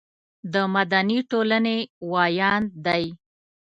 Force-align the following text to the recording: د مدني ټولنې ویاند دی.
د 0.53 0.55
مدني 0.75 1.19
ټولنې 1.31 1.77
ویاند 2.11 2.69
دی. 2.85 3.03